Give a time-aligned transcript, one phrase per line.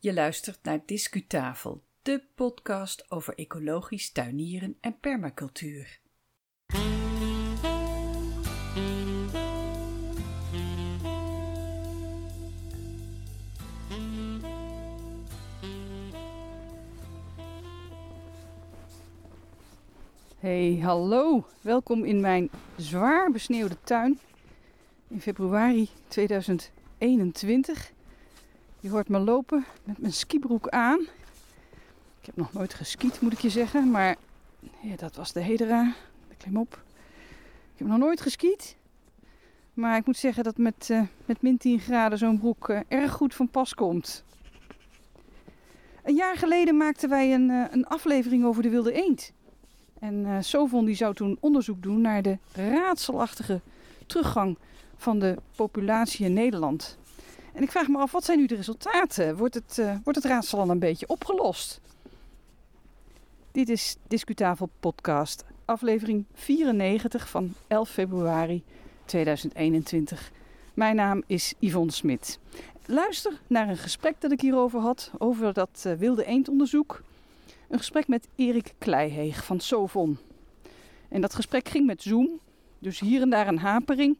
[0.00, 6.00] Je luistert naar Discutafel, de podcast over ecologisch tuinieren en permacultuur.
[20.38, 21.46] Hey, hallo.
[21.60, 24.18] Welkom in mijn zwaar besneeuwde tuin
[25.08, 27.96] in februari 2021.
[28.80, 31.00] Je hoort me lopen met mijn skibroek aan.
[32.20, 34.16] Ik heb nog nooit geskiet, moet ik je zeggen, maar
[34.80, 35.94] ja, dat was de Hedera.
[36.36, 36.82] Klim op.
[37.72, 38.76] Ik heb nog nooit geskiet.
[39.74, 43.12] Maar ik moet zeggen dat met, uh, met min 10 graden zo'n broek uh, erg
[43.12, 44.24] goed van pas komt.
[46.04, 49.32] Een jaar geleden maakten wij een, uh, een aflevering over de wilde eend.
[49.98, 53.60] En Sovon die zou toen onderzoek doen naar de raadselachtige
[54.06, 54.58] teruggang
[54.96, 56.97] van de populatie in Nederland.
[57.58, 59.36] En ik vraag me af, wat zijn nu de resultaten?
[59.36, 61.80] Wordt het, uh, wordt het raadsel al een beetje opgelost?
[63.52, 68.62] Dit is Discutafel Podcast, aflevering 94 van 11 februari
[69.04, 70.30] 2021.
[70.74, 72.38] Mijn naam is Yvonne Smit.
[72.86, 77.02] Luister naar een gesprek dat ik hierover had, over dat uh, wilde eendonderzoek.
[77.68, 80.18] Een gesprek met Erik Kleiheeg van Sovon.
[81.08, 82.40] En dat gesprek ging met Zoom,
[82.78, 84.16] dus hier en daar een hapering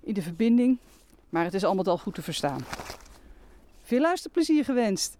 [0.00, 0.78] in de verbinding,
[1.32, 2.64] maar het is allemaal al goed te verstaan.
[3.82, 5.16] Veel luisterplezier gewenst!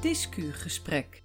[0.00, 1.22] Discugesprek.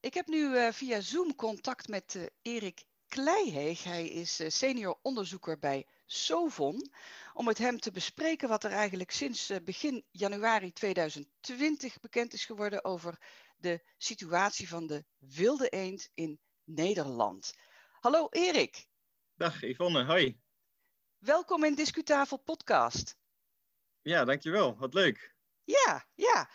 [0.00, 2.84] Ik heb nu uh, via Zoom contact met uh, Erik
[3.16, 3.84] Kleiheeg.
[3.84, 6.90] Hij is uh, senior onderzoeker bij Sovon.
[7.34, 12.84] Om met hem te bespreken wat er eigenlijk sinds begin januari 2020 bekend is geworden
[12.84, 13.18] over
[13.56, 17.54] de situatie van de wilde eend in Nederland.
[18.00, 18.86] Hallo Erik.
[19.34, 20.40] Dag Yvonne, hoi.
[21.18, 23.16] Welkom in Discutafel podcast.
[24.02, 24.76] Ja, dankjewel.
[24.76, 25.34] Wat leuk.
[25.64, 26.50] Ja, ja.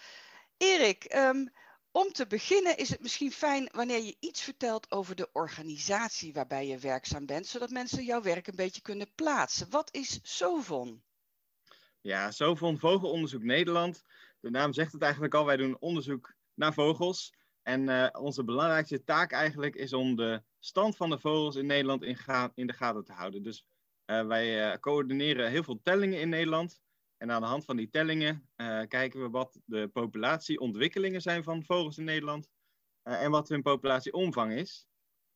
[0.57, 1.51] Erik, um,
[1.91, 6.67] om te beginnen is het misschien fijn wanneer je iets vertelt over de organisatie waarbij
[6.67, 9.69] je werkzaam bent, zodat mensen jouw werk een beetje kunnen plaatsen.
[9.69, 11.03] Wat is SOVON?
[12.01, 14.03] Ja, SOVON Vogelonderzoek Nederland.
[14.39, 17.33] De naam zegt het eigenlijk al, wij doen onderzoek naar vogels.
[17.63, 22.03] En uh, onze belangrijkste taak eigenlijk is om de stand van de vogels in Nederland
[22.03, 23.43] in, de gaten te houden.
[23.43, 23.65] Dus
[24.05, 26.81] uh, wij uh, coördineren heel veel tellingen in Nederland.
[27.21, 31.65] En aan de hand van die tellingen uh, kijken we wat de populatieontwikkelingen zijn van
[31.65, 32.49] vogels in Nederland
[33.03, 34.87] uh, en wat hun populatieomvang is.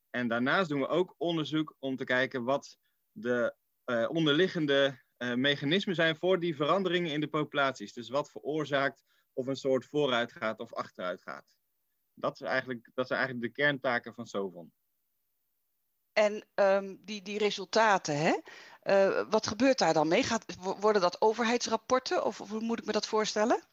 [0.10, 2.78] En daarnaast doen we ook onderzoek om te kijken wat
[3.12, 5.04] de uh, onderliggende
[5.36, 7.94] mechanismen zijn voor die veranderingen in de populaties.
[7.94, 9.04] Dus wat veroorzaakt
[9.34, 11.46] of een soort vooruit gaat of achteruit gaat.
[12.14, 14.74] Dat, is eigenlijk, dat zijn eigenlijk de kerntaken van SOVON.
[16.14, 18.40] En um, die, die resultaten, hè?
[18.90, 20.24] Uh, wat gebeurt daar dan mee?
[20.24, 20.46] Gaat,
[20.80, 23.64] worden dat overheidsrapporten of, hoe moet ik me dat voorstellen?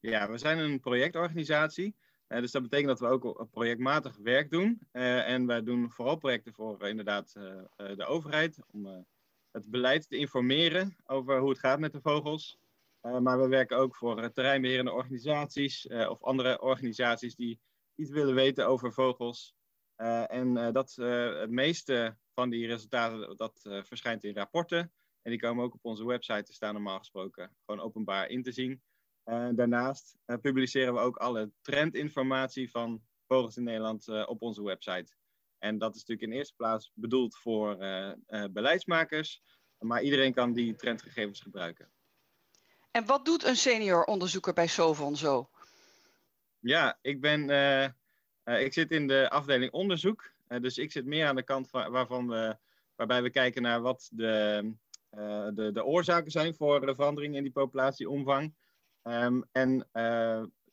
[0.00, 1.94] Ja, we zijn een projectorganisatie.
[2.28, 4.80] Uh, dus dat betekent dat we ook projectmatig werk doen.
[4.92, 7.32] Uh, en wij doen vooral projecten voor inderdaad
[7.76, 8.58] de overheid.
[8.72, 9.06] Om
[9.50, 12.58] het beleid te informeren over hoe het gaat met de vogels.
[13.00, 17.60] maar we werken ook voor terreinbeherende organisaties of andere organisaties die
[17.94, 19.54] iets willen weten over vogels.
[20.26, 24.92] En dat, het meeste van die resultaten dat, verschijnt in rapporten.
[25.22, 28.52] En die komen ook op onze website te staan, normaal gesproken gewoon openbaar in te
[28.52, 28.82] zien.
[29.54, 35.14] daarnaast publiceren we ook alle trendinformatie van vogels in Nederland op onze website.
[35.58, 37.76] En dat is natuurlijk in eerste plaats bedoeld voor
[38.52, 39.42] beleidsmakers,
[39.78, 41.90] maar iedereen kan die trendgegevens gebruiken.
[42.90, 45.50] En wat doet een senior onderzoeker bij Sovon zo?
[46.58, 47.48] Ja, ik ben
[48.44, 50.33] uh, ik zit in de afdeling onderzoek.
[50.48, 52.56] Uh, dus ik zit meer aan de kant van, waarvan we,
[52.94, 54.62] waarbij we kijken naar wat de,
[55.10, 58.54] uh, de, de oorzaken zijn voor de verandering in die populatieomvang.
[59.02, 59.88] Um, en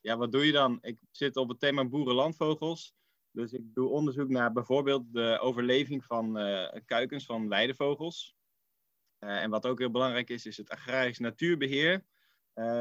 [0.01, 0.77] ja, wat doe je dan?
[0.81, 2.93] Ik zit op het thema boerenlandvogels.
[3.31, 6.33] Dus ik doe onderzoek naar bijvoorbeeld de overleving van
[6.85, 8.35] kuikens van weidevogels.
[9.19, 12.05] en wat ook heel belangrijk is, is het agrarisch natuurbeheer.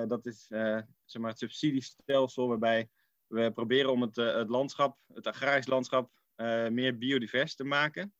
[0.06, 0.46] dat is
[1.04, 2.88] zeg maar het subsidiestelsel waarbij
[3.30, 6.19] we proberen om het, uh, het landschap, het agrarisch landschap, uh,
[6.70, 8.14] meer biodivers te maken.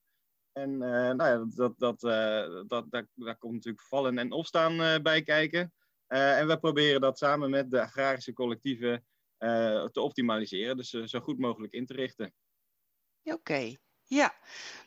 [0.53, 5.23] En uh, nou ja, dat, dat, dat, dat, daar komt natuurlijk vallen en opstaan bij
[5.23, 5.73] kijken.
[6.07, 9.05] en we proberen dat samen met de agrarische collectieven
[9.93, 12.35] te optimaliseren, dus zo goed mogelijk in te richten.
[13.23, 13.77] Oké.
[14.13, 14.35] Ja,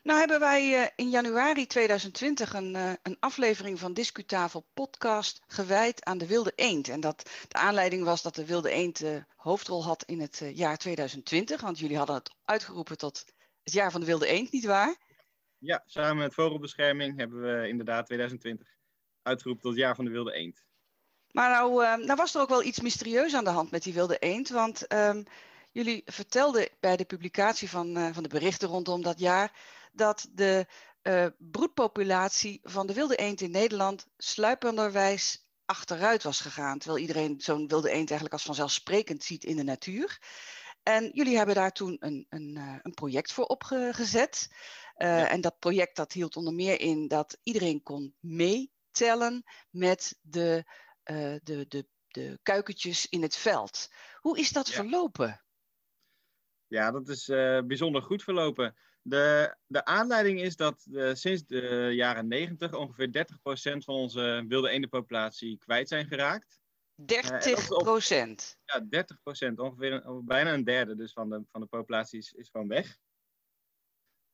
[0.02, 6.04] nou hebben wij uh, in januari 2020 een, uh, een aflevering van Discutafel podcast gewijd
[6.04, 6.88] aan de wilde eend.
[6.88, 10.78] En dat de aanleiding was dat de wilde eend de hoofdrol had in het jaar
[10.78, 11.62] 2020.
[11.62, 13.26] Want jullie hadden het uitgeroepen tot
[13.64, 14.96] het jaar van de wilde eend, nietwaar?
[15.58, 18.68] Ja, samen met Vogelbescherming hebben we inderdaad 2020
[19.22, 20.64] uitgeroepen tot het jaar van de wilde eend.
[21.32, 24.18] Maar nou, nou was er ook wel iets mysterieus aan de hand met die wilde
[24.18, 24.50] eend.
[24.50, 25.26] Want um,
[25.74, 29.52] Jullie vertelden bij de publicatie van, uh, van de berichten rondom dat jaar
[29.92, 30.68] dat de
[31.04, 36.80] uh, broedpopulatie van de wilde eend in Nederland sluipenderwijs achteruit was gegaan.
[36.80, 40.22] Terwijl iedereen zo'n wilde eend eigenlijk als vanzelfsprekend ziet in de natuur.
[40.84, 44.48] En jullie hebben daar toen een, een, uh, een project voor opgezet.
[44.98, 45.30] Ja.
[45.30, 50.66] En dat project dat hield onder meer in dat iedereen kon meetellen met de,
[51.44, 53.90] de, de, de kuikentjes in het veld.
[54.20, 54.74] Hoe is dat ja.
[54.74, 55.43] verlopen?
[56.74, 58.76] Ja, dat is uh, bijzonder goed verlopen.
[59.02, 63.28] De, de aanleiding is dat uh, sinds de jaren 90 ongeveer
[63.78, 66.60] 30% van onze wilde eendenpopulatie kwijt zijn geraakt.
[66.96, 68.58] 30 procent?
[68.66, 69.60] Uh, ja, 30 procent.
[69.60, 72.98] Ongeveer een, bijna een derde dus van de, van de populatie is, is gewoon weg.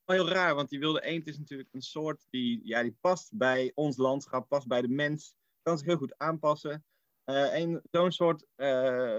[0.05, 3.71] Heel raar, want die wilde eend is natuurlijk een soort die, ja, die past bij
[3.75, 6.85] ons landschap, past bij de mens, kan zich heel goed aanpassen.
[7.23, 8.45] en zo'n soort,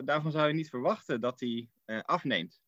[0.04, 1.70] daarvan zou je niet verwachten dat die
[2.04, 2.60] afneemt.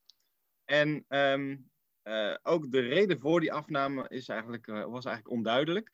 [0.73, 1.71] En um,
[2.05, 5.93] uh, ook de reden voor die afname is eigenlijk, uh, was eigenlijk onduidelijk.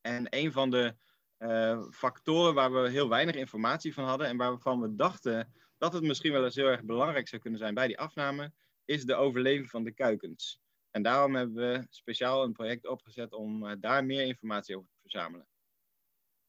[0.00, 0.94] En een van de
[1.38, 6.02] uh, factoren waar we heel weinig informatie van hadden en waarvan we dachten dat het
[6.02, 8.52] misschien wel eens heel erg belangrijk zou kunnen zijn bij die afname,
[8.84, 10.60] is de overleving van de kuikens.
[10.90, 15.46] En daarom hebben we speciaal een project opgezet om daar meer informatie over te verzamelen.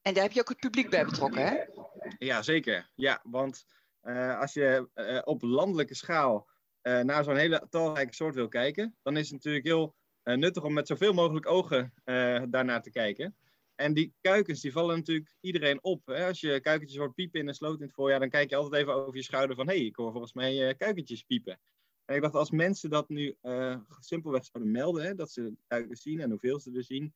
[0.01, 1.63] En daar heb je ook het publiek bij betrokken, hè?
[2.17, 2.89] Ja, zeker.
[2.95, 3.65] Ja, want
[4.39, 4.89] als je
[5.25, 6.51] op landelijke schaal
[6.83, 10.73] naar zo'n hele talrijke soort wil kijken, dan is het natuurlijk heel uh, nuttig om
[10.73, 13.35] met zoveel mogelijk ogen uh, daarnaar te kijken.
[13.75, 16.05] En die kuikens, die vallen natuurlijk iedereen op.
[16.05, 16.27] Hè?
[16.27, 18.81] Als je kuikentjes hoort piepen in een sloot in het voorjaar, dan kijk je altijd
[18.81, 21.59] even over je schouder van, hé, hey, ik hoor volgens mij kuikentjes piepen.
[22.05, 23.37] En ik dacht, als mensen dat nu
[23.99, 27.13] simpelweg zouden melden, hè, dat ze kuikens zien en hoeveel ze er zien,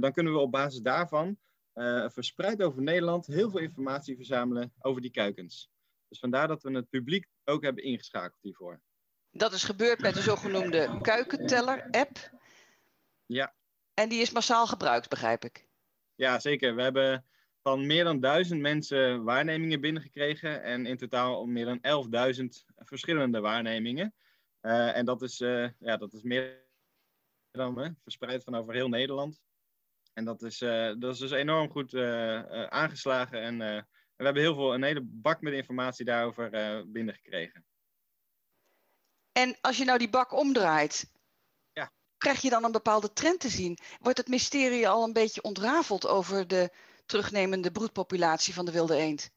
[0.00, 1.38] dan kunnen we op basis daarvan
[2.06, 5.70] verspreid over Nederland heel veel informatie verzamelen over die kuikens.
[6.08, 8.80] Dus vandaar dat we het publiek ook hebben ingeschakeld hiervoor.
[9.30, 12.30] Dat is gebeurd met de zogenoemde kuikenteller-app.
[13.26, 13.54] Ja.
[13.94, 15.66] En die is massaal gebruikt, begrijp ik.
[16.14, 16.74] Ja, zeker.
[16.74, 17.24] We hebben
[17.62, 20.62] van meer dan duizend mensen waarnemingen binnengekregen.
[20.62, 21.78] En in totaal meer dan
[22.38, 22.44] 11.000
[22.76, 24.14] verschillende waarnemingen.
[24.62, 26.64] Uh, en dat is, uh, ja, dat is meer
[27.50, 29.40] dan hè, verspreid van over heel Nederland.
[30.12, 31.94] En dat is, uh, dat is dus enorm goed
[32.68, 33.40] aangeslagen.
[33.40, 33.86] En
[34.16, 36.50] we hebben heel veel, een hele bak met informatie daarover
[36.86, 37.64] binnengekregen.
[39.36, 41.10] En als je nou die bak omdraait,
[41.72, 41.92] ja.
[42.18, 43.78] krijg je dan een bepaalde trend te zien?
[44.00, 46.70] Wordt het mysterie al een beetje ontrafeld over de
[47.06, 49.30] terugnemende broedpopulatie van de wilde eend?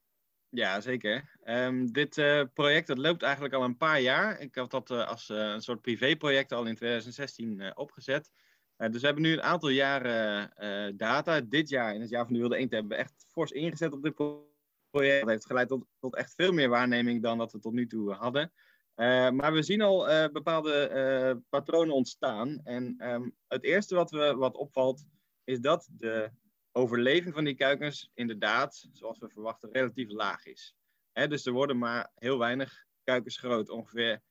[0.49, 1.37] Ja, zeker.
[1.45, 4.39] Um, dit uh, project dat loopt eigenlijk al een paar jaar.
[4.39, 8.31] Ik had dat uh, als uh, een soort privéproject al in 2016 opgezet.
[8.77, 11.41] dus we hebben nu een aantal jaren data.
[11.41, 14.03] Dit jaar, in het jaar van de wilde eend, hebben we echt fors ingezet op
[14.03, 14.48] dit project.
[14.91, 18.13] Dat heeft geleid tot, tot echt veel meer waarneming dan dat we tot nu toe
[18.13, 18.51] hadden.
[18.95, 22.61] Uh, maar we zien al uh, bepaalde uh, patronen ontstaan.
[22.63, 25.05] En um, het eerste wat, we, wat opvalt,
[25.43, 26.31] is dat de
[26.71, 30.75] overleving van die kuikens inderdaad, zoals we verwachten, relatief laag is.
[31.11, 33.69] Hè, dus er worden maar heel weinig kuikens groot.
[33.69, 34.21] Ongeveer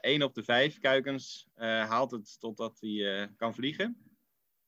[0.00, 4.12] 1 op de 5 kuikens haalt het totdat hij kan vliegen.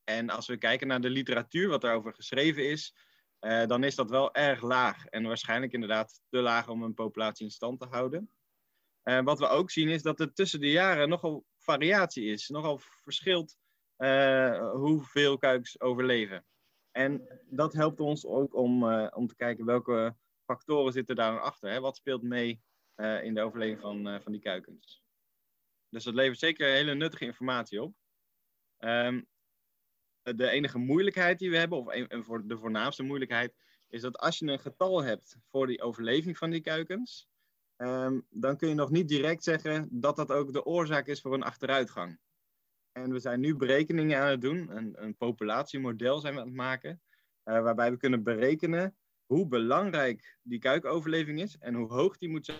[0.04, 2.94] En als we kijken naar de literatuur, wat daarover geschreven is,
[3.44, 5.06] dan is dat wel erg laag.
[5.06, 8.30] En waarschijnlijk inderdaad te laag om een populatie in stand te houden.
[9.04, 12.48] Uh, wat we ook zien is dat er tussen de jaren nogal variatie is.
[12.48, 13.56] Nogal verschilt
[13.98, 16.44] uh, hoeveel kuikens overleven.
[16.90, 21.70] En dat helpt ons ook om, om te kijken welke factoren zitten daar achter.
[21.70, 21.80] Hè?
[21.80, 22.62] Wat speelt mee
[23.22, 25.02] in de overleving van, van die kuikens.
[25.88, 27.94] Dus dat levert zeker hele nuttige informatie op.
[28.78, 29.26] Um,
[30.24, 33.54] de enige moeilijkheid die we hebben, of een, voor de voornaamste moeilijkheid,
[33.88, 37.28] is dat als je een getal hebt voor die overleving van die kuikens,
[37.76, 41.34] um, dan kun je nog niet direct zeggen dat dat ook de oorzaak is voor
[41.34, 42.18] een achteruitgang.
[42.92, 46.56] En we zijn nu berekeningen aan het doen, een, een populatiemodel zijn we aan het
[46.56, 47.02] maken,
[47.44, 52.54] uh, waarbij we kunnen berekenen hoe belangrijk die kuikoverleving is en hoe hoog die moet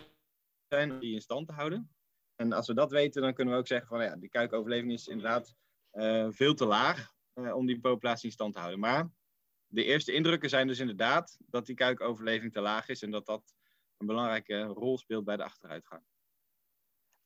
[0.68, 1.94] zijn om die in stand te houden.
[2.36, 5.08] En als we dat weten, dan kunnen we ook zeggen van ja, die kuikoverleving is
[5.08, 5.54] inderdaad
[5.92, 8.80] uh, veel te laag uh, om die populatie in stand te houden.
[8.80, 9.10] Maar
[9.66, 13.54] de eerste indrukken zijn dus inderdaad dat die kuikoverleving te laag is en dat dat
[13.96, 16.02] een belangrijke rol speelt bij de achteruitgang.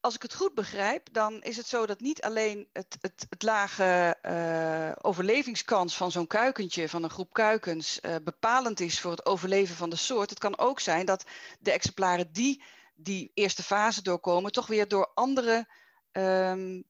[0.01, 3.43] als ik het goed begrijp, dan is het zo dat niet alleen het, het, het
[3.43, 9.27] lage uh, overlevingskans van zo'n kuikentje, van een groep kuikens, uh, bepalend is voor het
[9.27, 10.31] overleven van de soort.
[10.31, 11.25] Het kan ook zijn dat
[11.61, 12.63] de exemplaren die
[13.01, 15.69] die eerste fase doorkomen, toch weer door andere
[16.13, 16.85] um,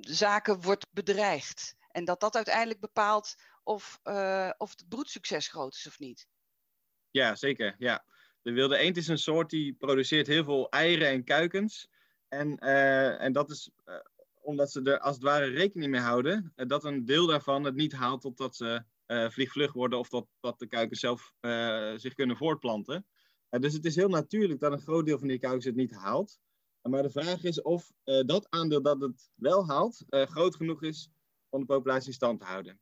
[0.00, 1.76] zaken wordt bedreigd.
[1.94, 6.28] En dat dat uiteindelijk bepaalt of, uh, of het broedsucces groot is of niet.
[7.10, 7.74] Ja, zeker.
[7.78, 8.04] Ja.
[8.42, 11.88] De wilde eend is een soort die produceert heel veel eieren en kuikens.
[12.28, 13.94] En, uh, en dat is uh,
[14.40, 17.92] omdat ze er als het ware rekening mee houden dat een deel daarvan het niet
[17.92, 21.32] haalt totdat ze vliegvlug worden of dat, dat de kuikens zelf
[21.96, 23.06] zich kunnen voortplanten.
[23.48, 26.38] dus het is heel natuurlijk dat een groot deel van die kuikens het niet haalt.
[26.82, 31.10] Maar de vraag is of dat aandeel dat het wel haalt groot genoeg is
[31.54, 32.80] om de populatie in stand te houden.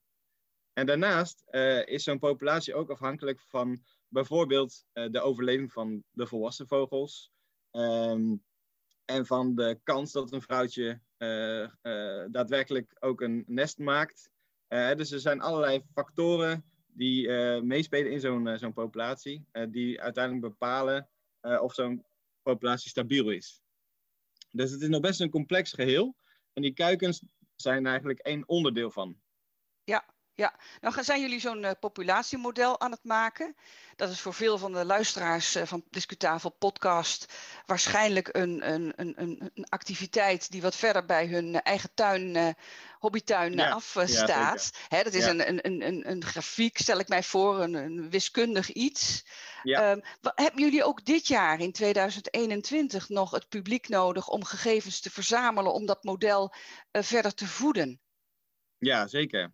[0.72, 6.26] En daarnaast uh, is zo'n populatie ook afhankelijk van bijvoorbeeld uh, de overleving van de
[6.26, 7.32] volwassen vogels.
[7.70, 8.44] Um,
[9.04, 11.68] en van de kans dat een vrouwtje uh,
[12.30, 14.30] daadwerkelijk ook een nest maakt.
[14.68, 17.30] dus er zijn allerlei factoren die
[17.62, 21.08] meespelen in zo'n zo'n populatie, die uiteindelijk bepalen
[21.40, 22.04] of zo'n
[22.42, 23.62] populatie stabiel is.
[24.50, 26.16] Dus het is nog best een complex geheel.
[26.52, 27.22] En die kuikens
[27.62, 29.20] zijn eigenlijk één onderdeel van.
[29.84, 33.56] Ja, ja, nou zijn jullie zo'n uh, populatiemodel aan het maken.
[33.96, 37.32] Dat is voor veel van de luisteraars uh, van Discutafel podcast
[37.66, 39.14] waarschijnlijk een, een, een,
[39.54, 42.48] een, activiteit die wat verder bij hun eigen tuin, uh,
[42.98, 44.70] hobbytuin ja, afstaat.
[44.88, 45.30] Ja, dat is ja.
[45.30, 49.24] een, een, een, een grafiek, stel ik mij voor, een, een wiskundig iets.
[49.62, 55.10] Um, hebben jullie ook dit jaar in 2021 nog het publiek nodig om gegevens te
[55.10, 56.54] verzamelen om dat model
[56.92, 58.00] verder te voeden?
[58.78, 59.52] Ja, zeker.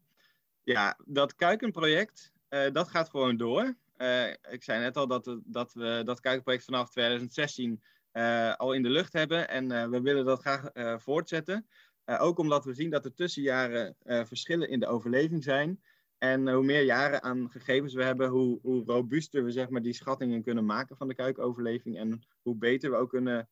[0.69, 3.77] Ja, dat kuikenproject, uh, dat gaat gewoon door.
[3.97, 7.83] Uh, ik zei net al dat, we, dat we dat kuikenproject vanaf 2016
[8.13, 9.49] uh, al in de lucht hebben.
[9.49, 10.71] En we willen dat graag
[11.03, 11.67] voortzetten.
[12.05, 15.83] ook omdat we zien dat er tussenjaren verschillen in de overleving zijn.
[16.19, 19.93] En hoe meer jaren aan gegevens we hebben, hoe, hoe robuuster we zeg maar, die
[19.93, 21.99] schattingen kunnen maken van de kuikenoverleving.
[21.99, 23.49] En hoe beter we ook kunnen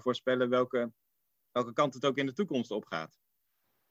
[0.00, 0.92] voorspellen welke,
[1.52, 3.20] welke kant het ook in de toekomst op gaat.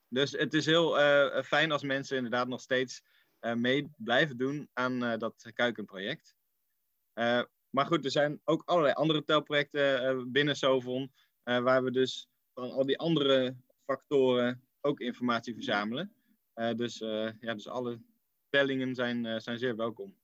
[0.09, 3.03] Dus het is heel uh, fijn als mensen inderdaad nog steeds
[3.41, 6.35] uh, mee blijven doen aan dat kuikenproject.
[7.69, 11.11] maar goed, er zijn ook allerlei andere telprojecten binnen Sovon,
[11.43, 16.13] waar we dus van al die andere factoren ook informatie verzamelen.
[16.75, 16.97] dus,
[17.39, 18.01] ja, dus alle
[18.49, 20.17] tellingen zijn, zijn zeer welkom.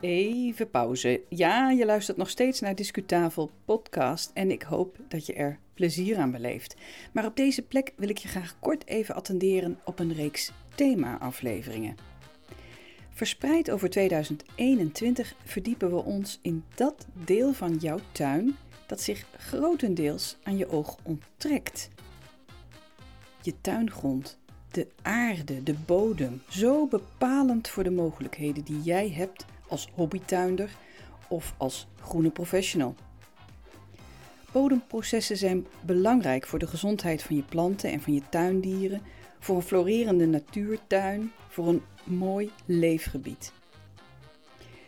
[0.00, 1.22] Even pauze.
[1.28, 6.18] Ja, je luistert nog steeds naar Discutafel podcast en ik hoop dat je er plezier
[6.18, 6.76] aan beleeft.
[7.12, 11.96] Maar op deze plek wil ik je graag kort even attenderen op een reeks thema-afleveringen.
[13.10, 18.56] Verspreid over 2021 verdiepen we ons in dat deel van jouw tuin
[18.86, 21.88] dat zich grotendeels aan je oog onttrekt.
[23.42, 24.38] Je tuingrond,
[24.70, 30.70] de aarde, de bodem, zo bepalend voor de mogelijkheden die jij hebt als hobbytuinder
[31.28, 32.94] of als groene professional.
[34.56, 39.00] Bodemprocessen zijn belangrijk voor de gezondheid van je planten en van je tuindieren,
[39.38, 43.52] voor een florerende natuurtuin, voor een mooi leefgebied.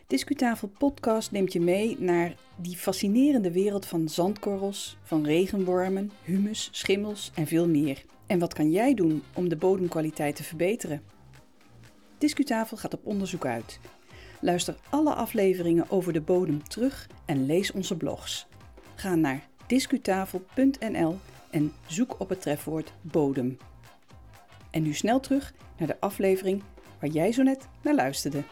[0.07, 7.31] Discutafel Podcast neemt je mee naar die fascinerende wereld van zandkorrels, van regenwormen, humus, schimmels
[7.35, 8.05] en veel meer.
[8.27, 11.03] En wat kan jij doen om de bodemkwaliteit te verbeteren?
[12.19, 13.81] Discutafel gaat op onderzoek uit
[14.41, 18.47] Luister alle afleveringen over de bodem terug en lees onze blogs.
[18.95, 21.19] Ga naar discutafel.nl
[21.51, 23.59] en zoek op het trefwoord bodem.
[24.71, 26.63] En nu snel terug naar de aflevering
[27.01, 28.43] waar jij zo net naar luisterde.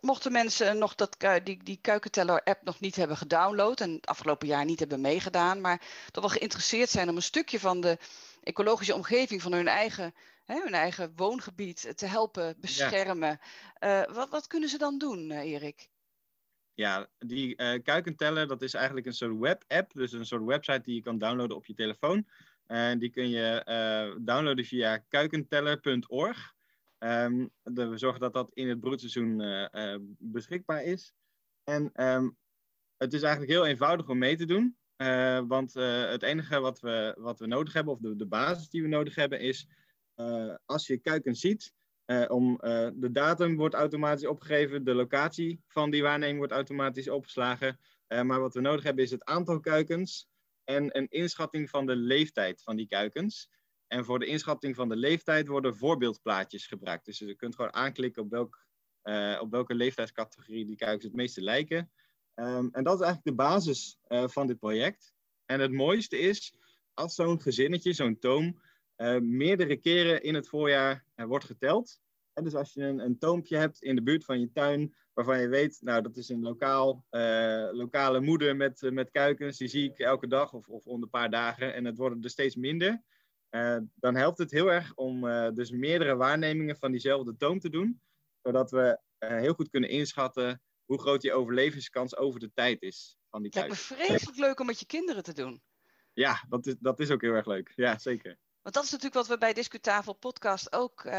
[0.00, 4.64] Mochten mensen nog dat, die, die Kuikenteller-app nog niet hebben gedownload en het afgelopen jaar
[4.64, 5.80] niet hebben meegedaan, maar
[6.10, 7.98] toch wel geïnteresseerd zijn om een stukje van de
[8.42, 10.14] ecologische omgeving van hun eigen
[10.48, 13.40] hè, hun eigen woongebied te helpen beschermen.
[13.80, 14.06] Ja.
[14.08, 15.88] Uh, wat, wat, kunnen ze dan doen, uh, Erik?
[16.78, 19.92] Ja, die uh, kuikenteller, dat is eigenlijk een soort web-app.
[19.92, 22.26] Dus een soort website die je kan downloaden op je telefoon.
[22.66, 23.62] En die kun je
[24.20, 26.54] downloaden via kuikenteller.org.
[26.98, 29.42] Um, we zorgen dat dat in het broedseizoen
[30.18, 31.12] beschikbaar is.
[31.64, 32.36] En um,
[32.96, 34.76] het is eigenlijk heel eenvoudig om mee te doen.
[35.48, 38.88] Want het enige wat we, wat we nodig hebben, of de, de basis die we
[38.88, 39.68] nodig hebben, is
[40.64, 41.72] als je kuikens ziet,
[42.28, 47.78] om, uh, de datum wordt automatisch opgegeven, de locatie van die waarneming wordt automatisch opgeslagen.
[48.08, 50.28] maar wat we nodig hebben is het aantal kuikens
[50.64, 53.50] en een inschatting van de leeftijd van die kuikens.
[53.86, 57.04] En voor de inschatting van de leeftijd worden voorbeeldplaatjes gebruikt.
[57.04, 58.66] Dus je kunt gewoon aanklikken op, welk,
[59.40, 61.90] op welke leeftijdscategorie die kuikens het meeste lijken.
[62.34, 65.14] Ehm, en dat is eigenlijk de basis van dit project.
[65.44, 66.54] En het mooiste is,
[66.94, 68.60] als zo'n gezinnetje, zo'n toom,
[69.20, 72.00] meerdere keren in het voorjaar wordt geteld.
[72.32, 75.40] En dus als je een, een toompje hebt in de buurt van je tuin, waarvan
[75.40, 77.04] je weet, nou dat is een lokaal,
[77.72, 81.30] lokale moeder met, met kuikens, die zie ik elke dag of, of om een paar
[81.30, 83.02] dagen en het worden er steeds minder.
[83.50, 85.20] Uh, dan helpt het heel erg om
[85.54, 88.00] dus meerdere waarnemingen van diezelfde toon te doen,
[88.42, 93.42] zodat we heel goed kunnen inschatten hoe groot die overlevingskans over de tijd is van
[93.42, 93.50] die.
[93.54, 95.62] Het lijkt me vreselijk leuk om met je kinderen te doen.
[96.12, 97.72] Ja, dat is, dat is ook heel erg leuk.
[97.76, 98.38] Ja, zeker.
[98.62, 101.10] Want dat is natuurlijk wat we bij Discutafel Podcast ook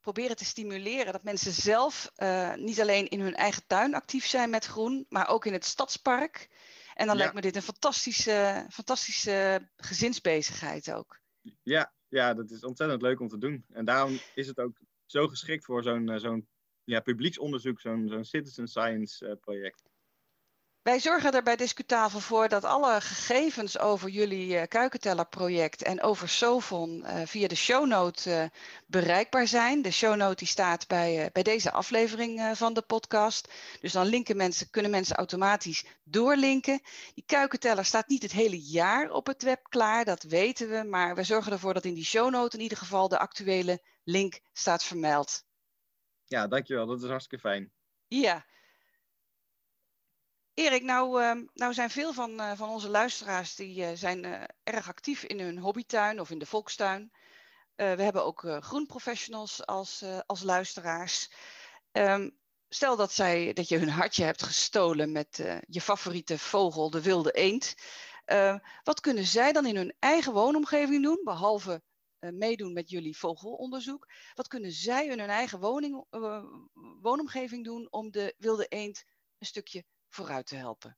[0.00, 1.12] proberen te stimuleren.
[1.12, 2.12] Dat mensen zelf
[2.56, 6.48] niet alleen in hun eigen tuin actief zijn met groen, maar ook in het stadspark.
[6.94, 7.20] En dan ja.
[7.20, 11.20] lijkt me dit een fantastische, fantastische gezinsbezigheid ook.
[11.62, 13.64] Ja, ja, dat is ontzettend leuk om te doen.
[13.68, 16.48] En daarom is het ook zo geschikt voor zo'n uh, zo'n
[16.84, 19.89] ja, publieksonderzoek, zo'n zo'n citizen science project.
[20.82, 26.28] Wij zorgen er bij Discutafel voor dat alle gegevens over jullie uh, kuikentellerproject en over
[26.28, 28.44] Sovon uh, via de shownote uh,
[28.86, 29.82] bereikbaar zijn.
[29.82, 33.52] De shownote die staat bij, bij deze aflevering van de podcast.
[33.80, 36.80] Dus dan linken mensen, kunnen mensen automatisch doorlinken.
[37.14, 40.84] Die kuikenteller staat niet het hele jaar op het web klaar, dat weten we.
[40.84, 44.84] Maar we zorgen ervoor dat in die shownote in ieder geval de actuele link staat
[44.84, 45.44] vermeld.
[46.24, 46.86] Ja, dankjewel.
[46.86, 47.72] Dat is hartstikke fijn.
[48.06, 48.44] Ja,
[50.60, 54.42] Erik, nou, uh, nou zijn veel van, uh, van onze luisteraars die uh, zijn uh,
[54.62, 57.12] erg actief in hun hobbytuin of in de volkstuin.
[57.74, 61.32] we hebben ook groenprofessionals als, als luisteraars.
[61.92, 62.38] Um,
[62.68, 67.32] stel dat, zij, dat je hun hartje hebt gestolen met je favoriete vogel, de wilde
[67.32, 67.74] eend.
[68.82, 71.82] wat kunnen zij dan in hun eigen woonomgeving doen, behalve
[72.18, 74.08] meedoen met jullie vogelonderzoek?
[74.34, 76.04] Wat kunnen zij in hun eigen woning,
[77.00, 79.04] woonomgeving doen om de wilde eend
[79.38, 80.96] een stukje vooruit te helpen?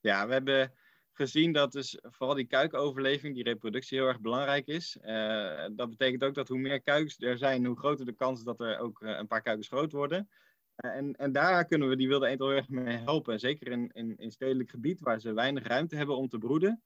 [0.00, 0.74] Ja, we hebben
[1.12, 4.98] gezien dat dus vooral die kuikenoverleving, die reproductie heel erg belangrijk is.
[5.02, 8.60] Uh, dat betekent ook dat hoe meer kuikens er zijn, hoe groter de kans dat
[8.60, 10.28] er ook uh, een paar kuikens groot worden.
[10.76, 13.40] Uh, en, en daar kunnen we die wilde eend heel erg mee helpen.
[13.40, 16.82] Zeker in, in, in stedelijk gebied waar ze weinig ruimte hebben om te broeden.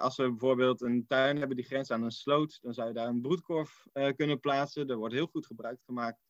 [0.00, 3.08] als we bijvoorbeeld een tuin hebben die grenst aan een sloot, dan zou je daar
[3.08, 4.88] een broedkorf kunnen plaatsen.
[4.88, 6.20] Er wordt heel goed gebruik gemaakt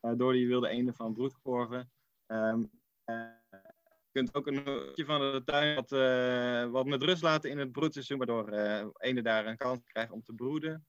[0.00, 1.92] door die wilde eenden van broedkorven.
[2.26, 2.70] Um,
[3.04, 7.58] je kunt ook een hoekje van de tuin wat, uh, wat met rust laten in
[7.58, 10.86] het broedseizoen, waardoor uh, ene daar een kans krijgen om te broeden.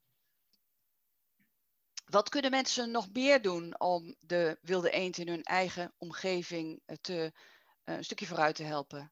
[2.05, 6.95] Wat kunnen mensen nog meer doen om de wilde eend in hun eigen omgeving eh,
[7.01, 7.31] te,
[7.85, 9.11] uh, een stukje vooruit te helpen?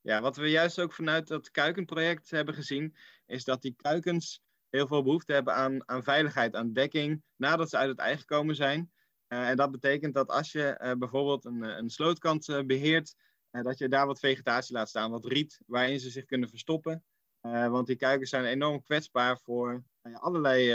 [0.00, 4.86] Ja, wat we juist ook vanuit dat kuikenproject hebben gezien, is dat die kuikens heel
[4.86, 8.92] veel behoefte hebben aan, aan veiligheid, aan dekking, nadat ze uit het ei gekomen zijn.
[9.32, 13.14] Uh, en dat betekent dat als je uh, bijvoorbeeld een, eh, een slootkant beheert,
[13.50, 17.04] dat je daar wat vegetatie laat staan, wat riet, waarin ze zich kunnen verstoppen.
[17.40, 20.72] want die kuikens zijn enorm kwetsbaar voor allerlei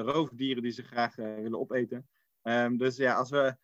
[0.00, 2.08] roofdieren die ze graag willen opeten.
[2.42, 3.56] Um, dus ja, als we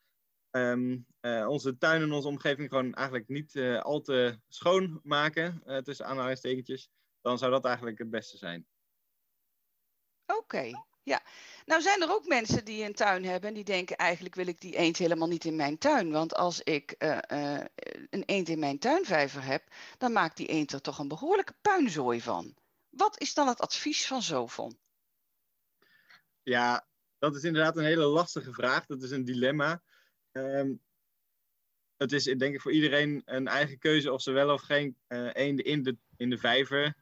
[0.51, 1.07] um,
[1.47, 7.39] onze tuin en onze omgeving gewoon eigenlijk niet al te schoon maken, tussen aanhalingstekentjes, dan
[7.39, 8.67] zou dat eigenlijk het beste zijn.
[10.27, 10.71] Oké.
[11.05, 11.23] Ja,
[11.65, 14.61] nou zijn er ook mensen die een tuin hebben en die denken eigenlijk wil ik
[14.61, 16.11] die eend helemaal niet in mijn tuin.
[16.11, 17.65] Want als ik uh, uh,
[18.11, 19.63] een eend in mijn tuinvijver heb,
[19.99, 22.55] dan maakt die eend er toch een behoorlijke puinzooi van.
[22.89, 24.79] Wat is dan het advies van Zovon?
[26.43, 26.87] Ja,
[27.19, 28.87] dat is inderdaad een hele lastige vraag.
[28.87, 29.83] Dat is een dilemma.
[30.33, 30.83] Um,
[31.97, 35.31] het is denk ik voor iedereen een eigen keuze of ze wel of geen uh,
[35.33, 36.97] eenden in de, in de vijver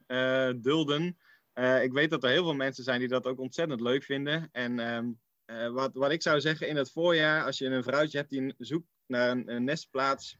[0.60, 1.18] dulden.
[1.54, 4.48] Uh, ik weet dat er heel veel mensen zijn die dat ook ontzettend leuk vinden.
[4.52, 8.18] En um, uh, wat, wat ik zou zeggen in het voorjaar, als je een vrouwtje
[8.18, 10.38] hebt die zoekt naar een, nestplaats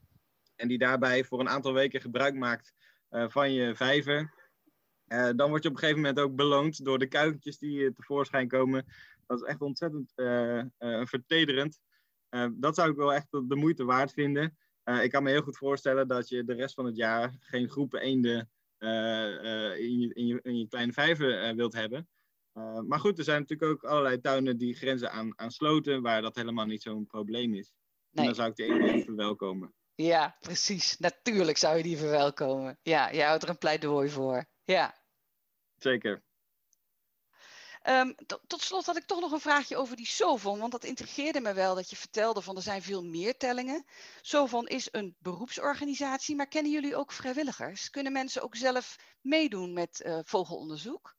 [0.56, 2.72] en die daarbij voor een aantal weken gebruik maakt
[3.10, 4.40] uh, van je vijver,
[5.36, 8.84] dan word je op een gegeven moment ook beloond door de kuikentjes die tevoorschijn komen.
[9.26, 10.12] Dat is echt ontzettend
[11.08, 11.80] vertederend.
[12.52, 14.56] dat zou ik wel echt de moeite waard vinden.
[15.02, 18.00] ik kan me heel goed voorstellen dat je de rest van het jaar geen groepen
[18.00, 18.46] eenden eh, eh,
[18.82, 22.08] in, je, in, je, in je kleine vijver eh, wilt hebben.
[22.86, 26.36] maar goed, er zijn natuurlijk ook allerlei tuinen die grenzen aan, aan sloten, waar dat
[26.36, 27.72] helemaal niet zo'n probleem is.
[28.10, 28.24] Nee.
[28.24, 29.74] En dan zou ik die even verwelkomen.
[29.94, 30.98] Ja, precies.
[30.98, 32.78] Natuurlijk zou je die verwelkomen.
[32.82, 34.44] Ja, jij houdt er een pleidooi voor.
[34.64, 34.94] Ja.
[35.76, 36.22] Zeker.
[37.88, 38.14] Um,
[38.46, 41.54] tot slot had ik toch nog een vraagje over die Sovon, want dat intrigeerde me
[41.54, 43.84] wel dat je vertelde van er zijn veel meer tellingen.
[44.20, 47.90] Sovon is een beroepsorganisatie, maar kennen jullie ook vrijwilligers?
[47.90, 51.16] Kunnen mensen ook zelf meedoen met uh, vogelonderzoek?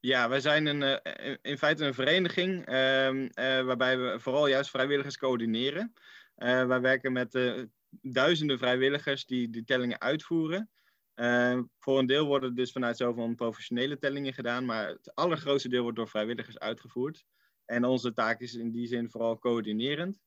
[0.00, 5.16] Ja, wij zijn een, uh, in feite een vereniging uh, waarbij we vooral juist vrijwilligers
[5.16, 5.92] coördineren.
[6.34, 10.70] wij werken met duizenden vrijwilligers die die tellingen uitvoeren.
[11.18, 15.82] Uh, voor een deel worden dus vanuit zoveel professionele tellingen gedaan, maar het allergrootste deel
[15.82, 17.24] wordt door vrijwilligers uitgevoerd.
[17.64, 20.20] En onze taak is in die zin vooral coördinerend.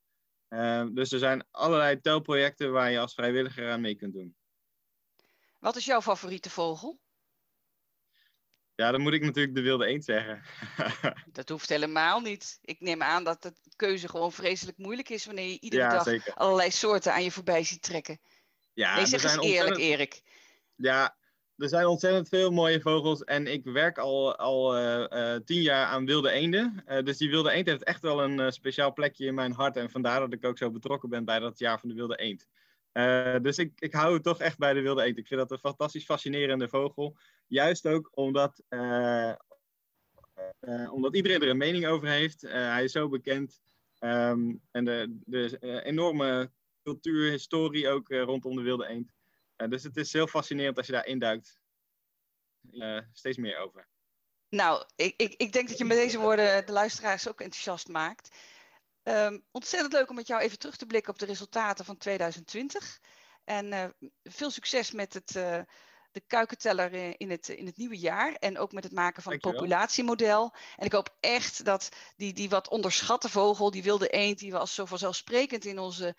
[0.49, 4.36] Uh, dus er zijn allerlei telprojecten waar je als vrijwilliger aan mee kunt doen.
[5.60, 6.99] Wat is jouw favoriete vogel?
[8.75, 10.43] Ja, dan moet ik natuurlijk de wilde eend zeggen.
[11.32, 12.60] dat hoeft helemaal niet.
[12.62, 16.71] Ik neem aan dat de keuze gewoon vreselijk moeilijk is wanneer je iedere dag allerlei
[16.71, 18.19] soorten aan je voorbij ziet trekken.
[18.73, 20.21] Ja, nee, zeg eens eerlijk, Erik.
[20.82, 21.15] Ja,
[21.62, 26.06] er zijn ontzettend veel mooie vogels en ik werk al, al uh, tien jaar aan
[26.06, 26.84] wilde eenden.
[26.88, 29.89] Uh, dus die wilde eend heeft echt wel een speciaal plekje in mijn hart en
[29.89, 32.48] vandaar dat ik ook zo betrokken ben bij dat jaar van de wilde eend.
[33.44, 35.17] dus ik, ik hou toch echt bij de wilde eend.
[35.17, 37.17] Ik vind dat een fantastisch fascinerende vogel.
[37.48, 38.63] Juist ook omdat,
[40.91, 42.41] omdat iedereen er een mening over heeft.
[42.41, 43.62] hij is zo bekend.
[44.00, 46.52] Um, en de, de enorme
[46.84, 49.13] cultuur, historie ook rondom de wilde eend
[49.69, 51.60] dus het is heel fascinerend als je daar induikt.
[52.71, 53.88] Uh, steeds meer over.
[54.50, 58.36] Nou, ik, ik, ik denk dat je met deze woorden de luisteraars ook enthousiast maakt.
[59.04, 63.00] Um, ontzettend leuk om met jou even terug te blikken op de resultaten van 2020.
[63.43, 63.86] En uh,
[64.24, 65.62] veel succes met het, uh,
[66.12, 68.34] de kuikenteller in het, in het nieuwe jaar.
[68.34, 70.56] En ook met het maken van het populatiemodel.
[70.76, 74.58] En ik hoop echt dat die, die wat onderschatte vogel, die wilde eend, die we
[74.58, 76.15] als zo vanzelfsprekend in onze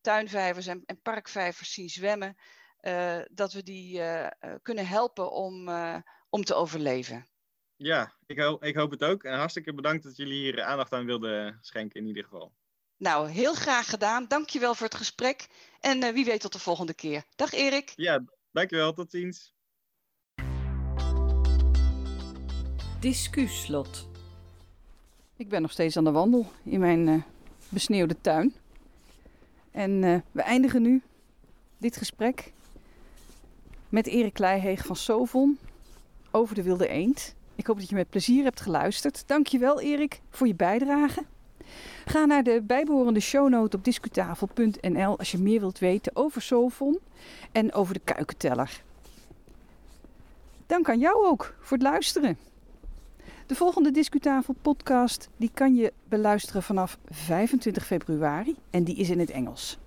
[0.00, 2.36] tuinvijvers en, en parkvijvers zien zwemmen.
[2.82, 4.26] Uh, dat we die uh,
[4.62, 5.68] kunnen helpen om,
[6.28, 7.26] om te overleven.
[7.76, 9.24] Ja, ik, ho ik hoop het ook.
[9.24, 12.52] En hartstikke bedankt dat jullie hier aandacht aan wilden schenken in ieder geval.
[12.96, 14.26] Nou, heel graag gedaan.
[14.28, 15.46] Dankjewel voor het gesprek.
[15.80, 17.24] En wie weet tot de volgende keer.
[17.34, 17.92] Dag Erik.
[17.96, 18.92] Ja, dankjewel.
[18.92, 19.54] Tot ziens.
[23.00, 24.08] Discuslot.
[25.36, 27.24] Ik ben nog steeds aan de wandel in mijn
[27.68, 28.54] besneeuwde tuin.
[29.70, 30.00] En
[30.32, 31.02] we eindigen nu
[31.78, 32.52] dit gesprek
[33.96, 35.58] met Erik Kleiheeg van Sovon
[36.30, 37.34] over de wilde eend.
[37.54, 39.22] Ik hoop dat je met plezier hebt geluisterd.
[39.26, 41.24] Dankjewel Erik voor je bijdrage.
[42.04, 46.98] Ga naar de bijbehorende shownote op discutafel.nl als je meer wilt weten over Sovon
[47.52, 48.82] en over de kuikenteller.
[50.66, 52.38] Dank aan jou ook voor het luisteren.
[53.46, 59.18] De volgende Discutafel podcast die kan je beluisteren vanaf 25 februari en die is in
[59.18, 59.78] het Engels.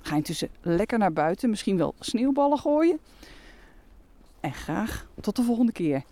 [0.00, 3.00] Ga intussen lekker naar buiten, misschien wel sneeuwballen gooien
[4.46, 6.02] en graag tot de volgende keer.